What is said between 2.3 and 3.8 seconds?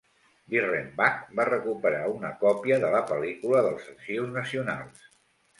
còpia de la pel·lícula